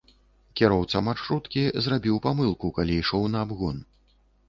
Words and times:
Кіроўца 0.61 1.01
маршруткі 1.09 1.67
зрабіў 1.89 2.17
памылку, 2.27 2.75
калі 2.81 3.01
ішоў 3.05 3.33
на 3.39 3.49
абгон. 3.49 3.77